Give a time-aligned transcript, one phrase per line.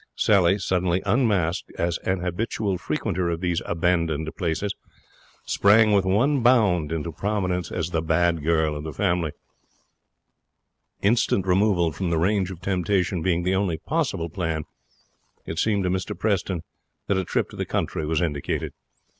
[0.15, 4.73] Sally, suddenly unmasked as an habitual frequenter of these abandoned places,
[5.45, 9.31] sprang with one bound into prominence as the Bad Girl of the Family.
[11.03, 14.63] Instant removal from the range of temptation being the only possible plan,
[15.45, 16.63] it seemed to Mr Preston
[17.05, 18.73] that a trip to the country was indicated.